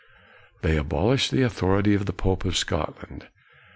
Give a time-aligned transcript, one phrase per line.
[0.63, 3.27] They abolished the authority of the pope in Scotland.